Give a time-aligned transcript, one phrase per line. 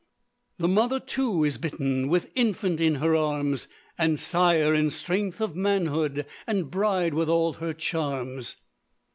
[0.57, 3.67] The mother, too, is bitten, With infant in her arms;
[3.99, 8.55] And sire, in strength of manhood; And bride, with all her charms.